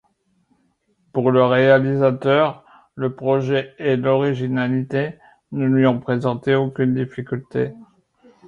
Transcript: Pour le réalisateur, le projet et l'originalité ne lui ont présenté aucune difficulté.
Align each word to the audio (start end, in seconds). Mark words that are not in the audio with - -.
Pour 1.13 1.29
le 1.29 1.43
réalisateur, 1.45 2.65
le 2.95 3.13
projet 3.13 3.75
et 3.77 3.97
l'originalité 3.97 5.19
ne 5.51 5.67
lui 5.67 5.85
ont 5.85 5.99
présenté 5.99 6.55
aucune 6.55 6.95
difficulté. 6.95 7.71